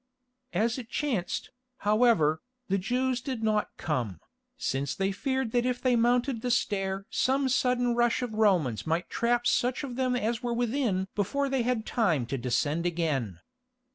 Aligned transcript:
As 0.55 0.79
it 0.79 0.89
chanced, 0.89 1.51
however, 1.77 2.41
the 2.69 2.79
Jews 2.79 3.21
did 3.21 3.43
not 3.43 3.69
come, 3.77 4.19
since 4.57 4.95
they 4.95 5.11
feared 5.11 5.51
that 5.51 5.63
if 5.63 5.79
they 5.79 5.95
mounted 5.95 6.41
the 6.41 6.49
stair 6.49 7.05
some 7.11 7.47
sudden 7.47 7.93
rush 7.93 8.23
of 8.23 8.33
Romans 8.33 8.87
might 8.87 9.11
trap 9.11 9.45
such 9.45 9.83
of 9.83 9.97
them 9.97 10.15
as 10.15 10.41
were 10.41 10.55
within 10.55 11.07
before 11.13 11.49
they 11.49 11.61
had 11.61 11.85
time 11.85 12.25
to 12.25 12.37
descend 12.39 12.87
again. 12.87 13.41